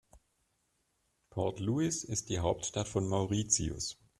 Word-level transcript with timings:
Port 1.29 1.59
Louis 1.59 2.03
ist 2.03 2.29
die 2.29 2.39
Hauptstadt 2.39 2.87
von 2.87 3.07
Mauritius. 3.07 3.99